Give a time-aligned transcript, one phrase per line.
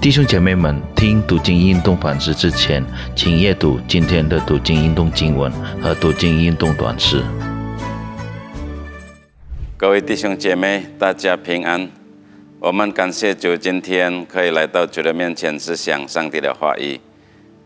[0.00, 2.84] 弟兄姐妹们，听读经运动反思之前，
[3.16, 5.50] 请阅读今天的读经运动经文
[5.82, 7.20] 和读经运动短诗。
[9.76, 11.90] 各位弟兄姐妹，大家平安。
[12.60, 17.00] 我们感谢主，今天可以来到主的面前思想上帝的话语。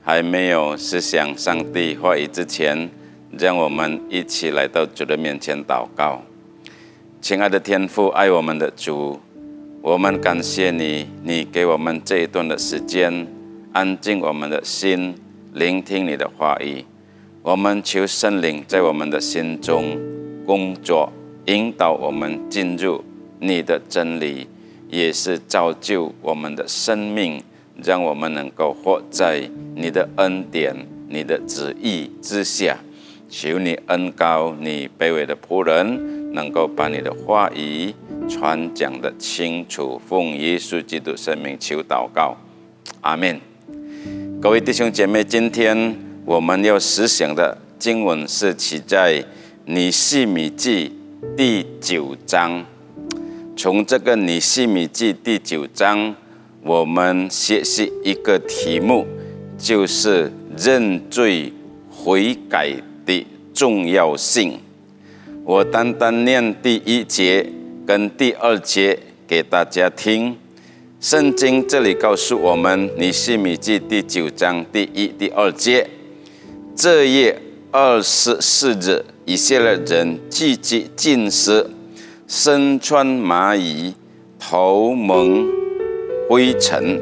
[0.00, 2.88] 还没有思想上帝话语之前，
[3.36, 6.22] 让我们一起来到主的面前祷告。
[7.20, 9.20] 亲爱的天父，爱我们的主。
[9.82, 13.26] 我们感谢你，你给我们这一段的时间，
[13.72, 15.14] 安静我们的心，
[15.54, 16.84] 聆听你的话语。
[17.42, 19.98] 我们求圣灵在我们的心中
[20.44, 21.10] 工作，
[21.46, 23.02] 引导我们进入
[23.38, 24.46] 你的真理，
[24.90, 27.42] 也是造就我们的生命，
[27.82, 30.76] 让我们能够活在你的恩典、
[31.08, 32.76] 你的旨意之下。
[33.30, 37.94] 求你恩高你卑微的仆人，能够把你的话语。
[38.30, 42.36] 传讲的清楚，奉耶稣基督圣名求祷告，
[43.00, 43.40] 阿门。
[44.40, 49.22] 各位弟兄姐妹，今天我们要思想的经文是起在
[49.66, 50.92] 尼西米记
[51.36, 52.64] 第九章。
[53.56, 56.14] 从这个尼西米记第九章，
[56.62, 59.04] 我们学习一个题目，
[59.58, 61.52] 就是认罪
[61.90, 62.72] 悔改
[63.04, 64.58] 的重要性。
[65.44, 67.39] 我单单念第一节。
[67.90, 68.96] 跟第二节
[69.26, 70.36] 给大家听，
[71.00, 75.90] 圣经这里告诉我们，尼西米记第九章第一、第二节，
[76.76, 77.42] 这夜
[77.72, 81.68] 二十四日，以色列人聚集进食，
[82.28, 83.92] 身穿麻衣，
[84.38, 85.48] 头蒙
[86.28, 86.96] 灰尘，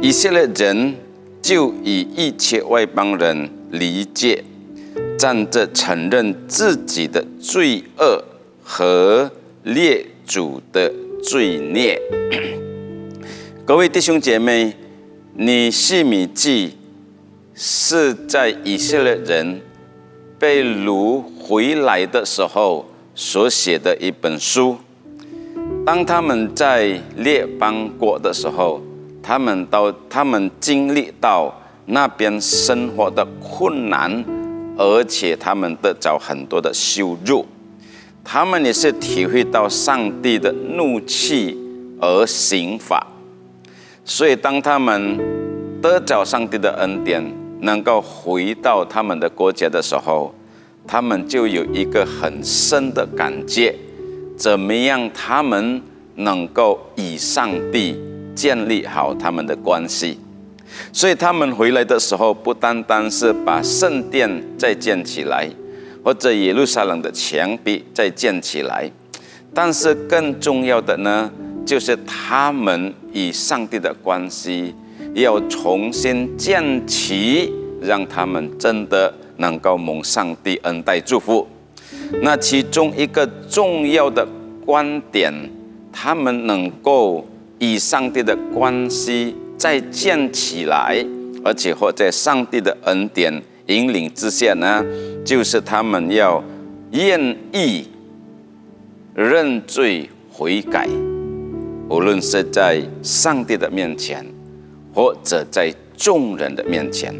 [0.00, 0.94] 以色列人
[1.42, 4.44] 就以一切外邦人离界，
[5.18, 8.22] 站着承认自己的罪恶
[8.62, 9.32] 和。
[9.64, 10.92] 列祖的
[11.22, 12.00] 罪孽，
[13.66, 14.74] 各位弟兄姐妹，
[15.34, 16.76] 你细米记
[17.54, 19.60] 是在以色列人
[20.38, 24.76] 被掳回来的时候所写的一本书。
[25.84, 28.80] 当他们在列邦国的时候，
[29.20, 31.52] 他们到他们经历到
[31.86, 34.24] 那边生活的困难，
[34.76, 37.44] 而且他们得着很多的羞辱。
[38.30, 41.56] 他们也是体会到上帝的怒气
[41.98, 43.06] 而刑罚，
[44.04, 45.16] 所以当他们
[45.80, 47.24] 得着上帝的恩典，
[47.62, 50.34] 能够回到他们的国家的时候，
[50.86, 53.74] 他们就有一个很深的感觉：
[54.36, 55.80] 怎么样，他们
[56.16, 57.98] 能够与上帝
[58.34, 60.18] 建立好他们的关系？
[60.92, 65.48] 所以他们回来的时候，不单单是把圣殿再建起来。
[66.08, 68.90] 或者耶路撒冷的墙壁再建起来，
[69.52, 71.30] 但是更重要的呢，
[71.66, 74.74] 就是他们与上帝的关系
[75.12, 77.52] 要重新建起，
[77.82, 81.46] 让他们真的能够蒙上帝恩待祝福。
[82.22, 84.26] 那其中一个重要的
[84.64, 85.30] 观点，
[85.92, 87.22] 他们能够
[87.58, 91.04] 与上帝的关系再建起来，
[91.44, 93.42] 而且或在上帝的恩典。
[93.68, 94.82] 引领之下呢，
[95.22, 96.42] 就是他们要
[96.92, 97.86] 愿意
[99.14, 100.88] 认罪悔改，
[101.90, 104.24] 无论是在上帝的面前，
[104.94, 107.14] 或者在众人的面前。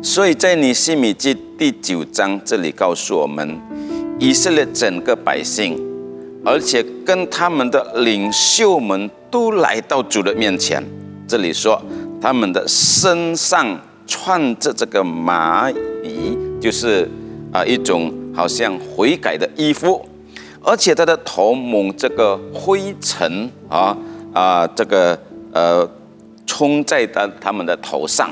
[0.00, 3.60] 所以在尼西米记第九章这里告诉我们，
[4.20, 5.76] 以色列整个百姓，
[6.44, 10.80] 而且跟他们的领袖们都来到主的面前。
[11.26, 11.82] 这里说
[12.20, 13.76] 他们的身上。
[14.06, 17.08] 穿着这个麻衣，就是
[17.52, 20.04] 啊一种好像悔改的衣服，
[20.62, 23.96] 而且他的头蒙这个灰尘啊
[24.32, 25.18] 啊，这个
[25.52, 25.88] 呃
[26.46, 28.30] 冲在他他们的头上。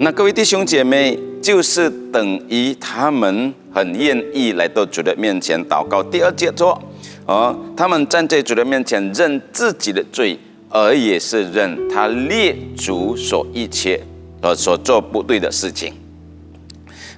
[0.00, 6.02] 那各位弟兄姐妹，就是等于他们很愿意来到主的面前祷告。
[6.02, 6.80] 第二节说，
[7.26, 10.38] 啊，他们站在主的面前认自己的罪，
[10.68, 14.00] 而也是认他列祖所一切。
[14.40, 15.92] 呃，所做不对的事情，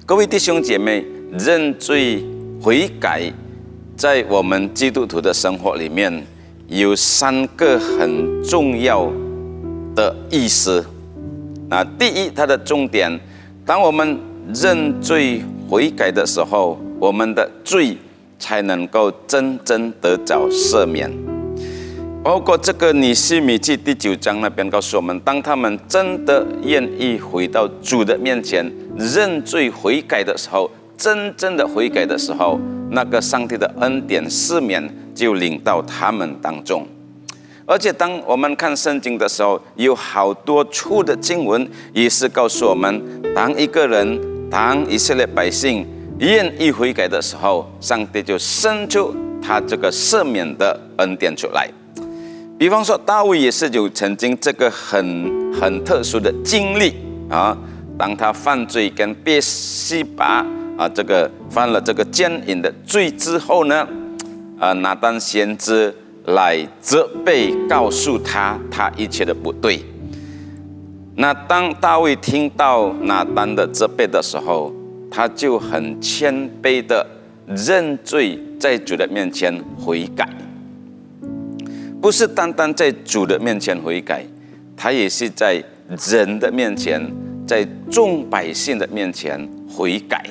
[0.07, 1.05] 各位弟兄姐妹，
[1.37, 2.25] 认罪
[2.59, 3.31] 悔改，
[3.95, 6.25] 在我们基督徒的生活里面，
[6.67, 9.07] 有三个很重要
[9.95, 10.83] 的意思。
[11.69, 13.19] 那第一，它的重点，
[13.65, 14.19] 当我们
[14.53, 17.95] 认罪悔改的时候，我们的罪
[18.39, 21.30] 才能够真正得着赦免。
[22.23, 28.63] 包括这个《尼西米记》第九章那边告诉我们，当他们真的愿意回到主的面前
[28.95, 32.59] 认罪悔改的时候，真正的悔改的时候，
[32.91, 36.85] 那个上帝的恩典赦免就领到他们当中。
[37.65, 43.01] 而且当我们看圣经的时候，有好多处的经文也是告诉我们，
[43.33, 45.87] 当一个人，当以色列百姓
[46.19, 51.67] 愿意悔改的时候，上帝就伸出他这个赦免的恩典出来。
[52.61, 56.93] 比方说，大卫也是有曾经这个很很特殊的经历
[57.27, 57.57] 啊，
[57.97, 60.45] 当他犯罪跟别西拔
[60.77, 63.87] 啊这个犯了这个奸淫的罪之后呢，
[64.59, 65.91] 啊，拿单先知。
[66.25, 69.83] 来责备，告诉他他一切的不对。
[71.15, 74.71] 那当大卫听到拿单的责备的时候，
[75.09, 77.03] 他就很谦卑的
[77.47, 79.51] 认罪，在主的面前
[79.83, 80.29] 悔改。
[82.01, 84.25] 不是单单在主的面前悔改，
[84.75, 85.63] 他也是在
[86.09, 86.99] 人的面前，
[87.45, 90.25] 在众百姓的面前悔改。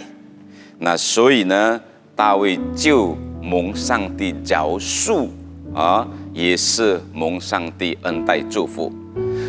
[0.78, 1.80] 那所以呢，
[2.16, 5.28] 大卫就蒙上帝饶恕。
[5.72, 8.92] 啊，也是蒙上帝恩待祝福，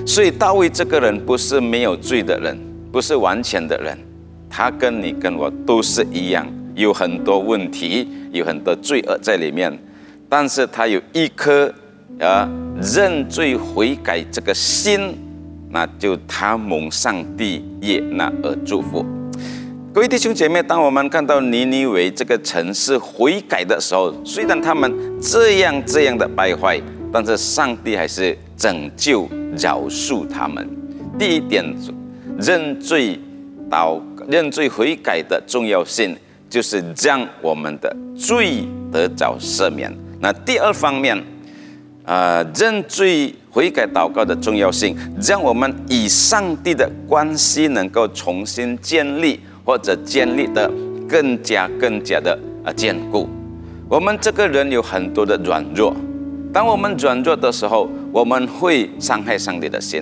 [0.06, 2.56] 所以大卫这个人不是没有罪的人，
[2.91, 3.97] 不是完全的人，
[4.47, 9.75] 他跟你跟我都是一样，有很多问题，有很多罪恶在里面，
[10.29, 11.73] 但是他有一颗
[12.21, 12.47] 啊
[12.81, 15.18] 认罪悔改这个心，
[15.69, 19.06] 那就他蒙上帝悦纳而祝福。
[19.94, 24.91] 各位弟兄姐妹，当我们看到尼尼微这个城市悔改的时候，虽然他们
[25.21, 26.81] 这样这样的败坏，
[27.12, 29.27] 但是上帝还是拯救
[29.57, 30.68] 饶恕他们。
[31.19, 31.63] 第一点，
[32.39, 33.19] 认罪
[33.69, 36.15] 祷认罪悔改的重要性，
[36.50, 39.94] 就是让我们的罪得着赦免。
[40.21, 41.21] 那第二方面，
[42.12, 49.40] 啊，认罪悔改祷告的重要性，让我们与上帝的关系能够重新建立。
[49.63, 50.69] 或者建立的
[51.08, 53.30] 更加更加的啊坚固。
[53.88, 55.96] 我们这个人有很多的软弱，
[56.52, 60.02] 当我们软弱的时候，我们会伤害上帝的心；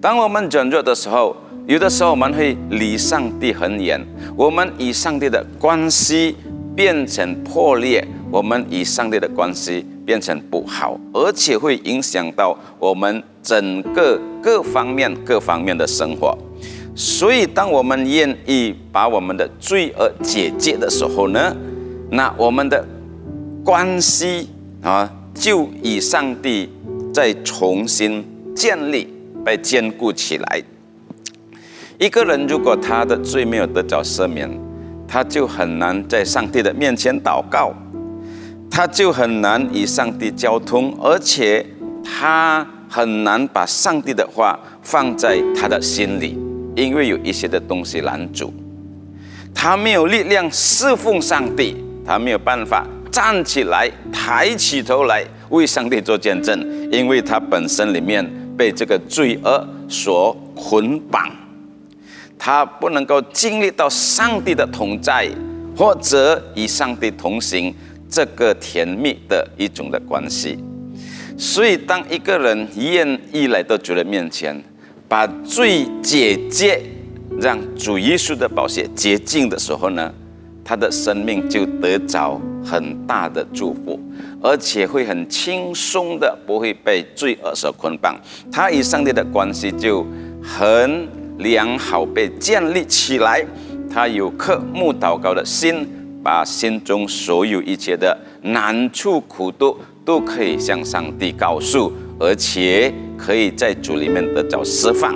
[0.00, 4.00] 当我们软弱的时候，有的时候我们会离上帝很远，
[4.34, 6.34] 我们与上帝的关系
[6.74, 16.38] 变成破裂，我们与上帝的关系变成不好，而且会影响到我们整个各方面各方面的生活。
[16.94, 21.54] 所以，当我们愿意把我们的罪恶解决的时候呢，
[22.10, 22.82] 那我们的
[23.62, 24.48] 关系
[24.80, 26.70] 啊，就与上帝
[27.12, 28.24] 再重新
[28.54, 29.12] 建立、
[29.44, 30.62] 被坚固起来。
[31.98, 34.50] 一个人如果他的罪没有得着赦免，
[35.06, 37.74] 他就很难在上帝的面前祷告，
[38.70, 41.64] 他就很难与上帝交通，而且
[42.04, 46.38] 他很难把上帝的话放在他的心里。
[46.74, 48.52] 因为有一些的东西拦阻，
[49.54, 51.74] 他没有力量侍奉上帝，
[52.04, 56.60] 他没有办法站起来抬起头来为上帝做见证，
[56.92, 61.30] 因为他本身里面被这个罪恶所捆绑，
[62.38, 65.26] 他不能够经历到上帝的同在，
[65.74, 67.74] 或者与上帝同行
[68.08, 70.58] 这个甜蜜的一种的关系。
[71.38, 74.62] 所以，当一个人愿意来到主的面前，
[75.06, 76.80] 把罪解决，
[77.38, 80.12] 让主耶稣的宝血洁净的时候呢，
[80.64, 84.00] 他的生命就得着很大的祝福，
[84.42, 88.18] 而且会很轻松的，不会被罪恶所捆绑。
[88.50, 90.06] 他与上帝的关系就
[90.42, 91.06] 很
[91.38, 93.44] 良好，被建立起来。
[93.88, 95.86] 他有颗慕祷告的心，
[96.26, 101.92] 把心中所有一切的难处苦毒都可以向上帝告诉。
[102.18, 105.14] 而且可以在主里面得到释放，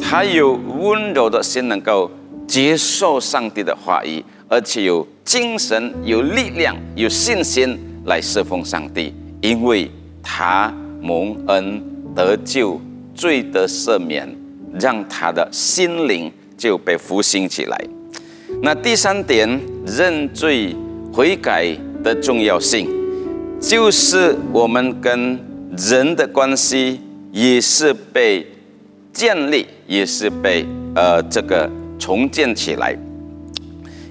[0.00, 2.10] 他有温柔的心，能够
[2.46, 9.88] 接受上帝的话语，而且有精神、有力量、有信心来侍奉上帝，因为
[10.20, 11.80] 他蒙恩
[12.16, 12.80] 得救、
[13.14, 14.28] 罪得赦免，
[14.80, 17.80] 让他的心灵就被复兴起来。
[18.60, 19.48] 那第三点，
[19.86, 20.74] 认罪
[21.12, 22.88] 悔改的重要性，
[23.60, 25.38] 就是我们跟。
[25.76, 26.98] 人的关系
[27.32, 28.46] 也是被
[29.12, 30.64] 建立，也是被
[30.94, 32.96] 呃这个重建起来。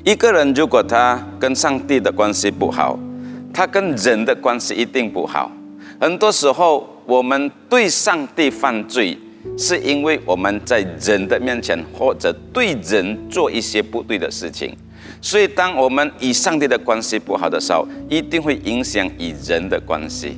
[0.03, 3.00] 一个人如果他跟上帝的关系不好，
[3.51, 5.51] 他跟人的关系一定不好。
[6.00, 9.17] 很多时候，我们对上帝犯罪，
[9.58, 14.75] 是因为我们在人的面前或者对人做一些不对的事情。
[15.21, 20.38] 所以，当我们与上帝的关系不好的时候，一定会影响与人的关系。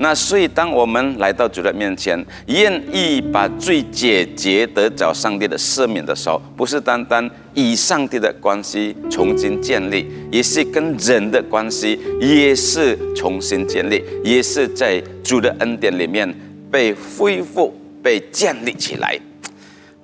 [0.00, 16.32] 那所以，当我们来到主的面前，愿意把罪解决得找上帝的赦免的时候，不是单单与上帝的关系重新建立，也是跟人的关系也是重新建立，也是在主的恩典里面
[16.70, 19.18] 被恢复、被建立起来。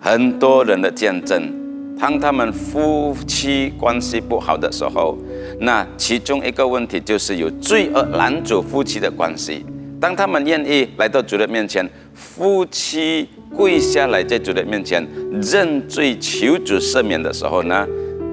[0.01, 1.64] 很多人的见证。
[1.99, 5.17] 当他们夫妻关系不好的时候，
[5.61, 9.65] 那其中一个问题就是有罪恶拦阻夫妻的关系。
[10.01, 15.07] 当他们愿意来到主的面前，夫妻跪下来在主的面前
[15.41, 17.87] 认罪求主赦免的时候呢，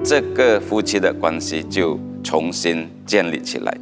[0.04, 3.74] 这个夫妻的关系就重新建立起来。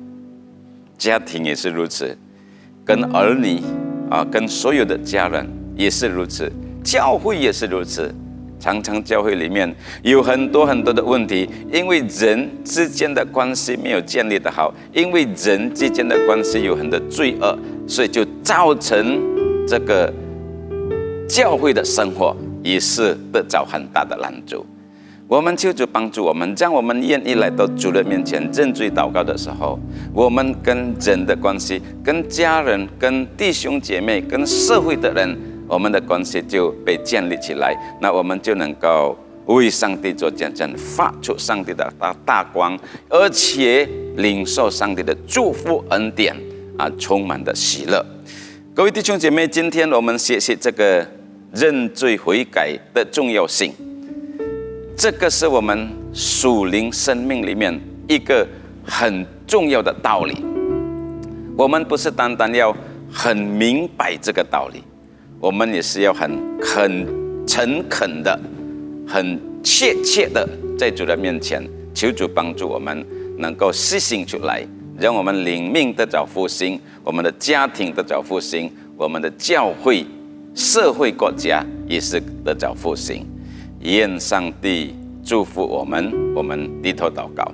[0.96, 2.16] 家庭也是如此，
[2.84, 3.60] 跟儿女
[4.08, 5.44] 啊，跟所有的家人
[5.74, 6.52] 也是如此，
[6.84, 8.14] 教会也是如此。
[8.60, 19.18] 常常教会里面有很多很多的问题，因为人之间的关系没有建立的好，因为人之间的关系有很多罪恶，所以就造成
[19.66, 20.12] 这个
[21.26, 24.64] 教会的生活也是得着很大的拦阻。
[25.26, 29.78] 我们求主帮助我们，让我们愿意来到主的面前认罪祷告的时候，
[30.12, 35.34] 我们跟人的关系、跟家人、跟弟兄姐妹、跟社会的人。
[35.70, 42.76] 我们的关系就被建立起来，那我们就能够为上帝做见证，发出上帝的大大光，
[43.08, 46.36] 而且领受上帝的祝福恩典
[46.76, 48.04] 啊，充满的喜乐。
[48.74, 51.06] 各位弟兄姐妹，今天我们学习这个
[51.54, 53.72] 认罪悔改的重要性，
[54.96, 58.44] 这个是我们属灵生命里面一个
[58.84, 60.44] 很重要的道理。
[61.56, 62.76] 我们不是单单要
[63.08, 64.82] 很明白这个道理。
[65.40, 68.38] 我们也是要很很诚恳的、
[69.08, 70.46] 很切切的
[70.78, 73.02] 在主的面前求主帮助我们，
[73.38, 74.62] 能够实行出来，
[74.98, 80.04] 让我们灵命得着复兴，我们的家庭得着复兴，我们的教会、
[80.54, 83.26] 社会、国家也是得着复兴。
[83.80, 84.94] 愿上帝
[85.24, 87.50] 祝福我们，我们低头祷告。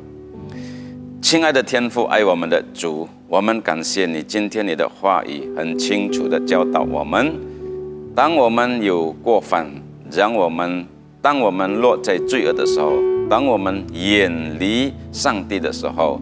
[1.23, 7.33] 亲爱的天父，爱我们的主，我们感谢你，今天你的话语很清楚的教导我们。
[8.17, 9.71] 当我们有过犯，
[10.11, 10.87] 让我们
[11.21, 12.95] 当我们落在罪恶的时候，
[13.29, 16.19] 当我们远离上帝的时候，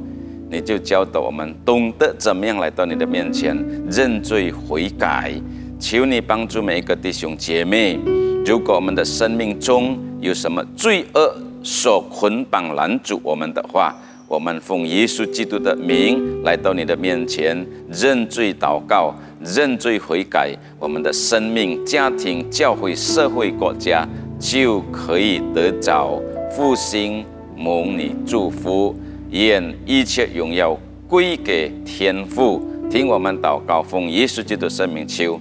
[0.50, 3.56] 你就教导我们懂得怎么样来到你的面前
[3.88, 5.32] 认罪悔改。
[5.78, 7.96] 求你帮助每一个弟兄姐妹，
[8.44, 13.94] 如果我们的生命中有什么罪恶所捆绑拦阻我们的话，
[14.26, 19.14] 我们奉耶稣基督的名来到你的面前认罪祷告。
[19.44, 24.08] 认罪悔改，我们的生命、家庭、教会、社会、国家
[24.38, 26.20] 就可以得着
[26.50, 27.24] 复兴、
[27.56, 28.94] 蒙你祝福。
[29.30, 32.62] 愿一切荣耀归给天父。
[32.90, 35.40] 听我们祷告，奉耶稣基督的圣名求，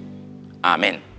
[0.61, 1.12] 阿门。